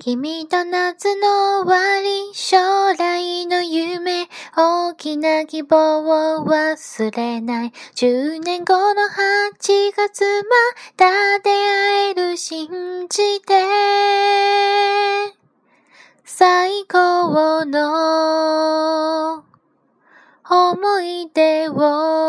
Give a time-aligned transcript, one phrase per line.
[0.00, 2.56] 君と夏の終わり、将
[2.94, 7.72] 来の夢、大きな希望を忘れない。
[7.96, 9.08] 10年後の8
[9.96, 10.54] 月ま
[10.96, 12.68] た出会える信
[13.08, 13.54] じて、
[16.24, 19.42] 最高の
[20.48, 22.27] 思い出を